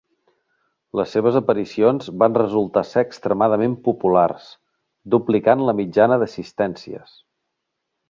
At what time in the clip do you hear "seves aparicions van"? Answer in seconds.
1.15-2.39